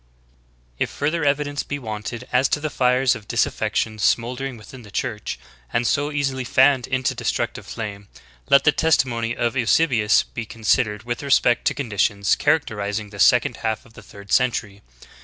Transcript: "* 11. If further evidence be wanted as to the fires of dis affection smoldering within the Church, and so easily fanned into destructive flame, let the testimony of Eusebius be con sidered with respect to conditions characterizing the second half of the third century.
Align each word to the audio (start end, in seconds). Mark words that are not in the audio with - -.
"* 0.01 0.79
11. 0.79 0.83
If 0.83 0.89
further 0.89 1.23
evidence 1.23 1.61
be 1.61 1.77
wanted 1.77 2.27
as 2.33 2.49
to 2.49 2.59
the 2.59 2.71
fires 2.71 3.13
of 3.13 3.27
dis 3.27 3.45
affection 3.45 3.99
smoldering 3.99 4.57
within 4.57 4.81
the 4.81 4.89
Church, 4.89 5.37
and 5.71 5.85
so 5.85 6.11
easily 6.11 6.43
fanned 6.43 6.87
into 6.87 7.13
destructive 7.13 7.67
flame, 7.67 8.07
let 8.49 8.63
the 8.63 8.71
testimony 8.71 9.35
of 9.35 9.55
Eusebius 9.55 10.23
be 10.23 10.43
con 10.47 10.63
sidered 10.63 11.03
with 11.05 11.21
respect 11.21 11.65
to 11.65 11.75
conditions 11.75 12.35
characterizing 12.35 13.11
the 13.11 13.19
second 13.19 13.57
half 13.57 13.85
of 13.85 13.93
the 13.93 14.01
third 14.01 14.31
century. 14.31 14.81